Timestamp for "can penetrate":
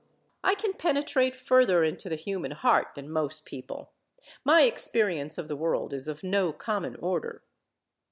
0.55-1.35